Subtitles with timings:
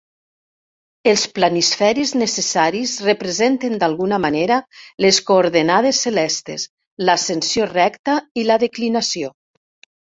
[1.11, 4.59] Els planisferis necessaris representen d'alguna manera
[5.07, 6.69] les coordenades celestes:
[7.07, 9.35] l'ascensió recta i la declinació.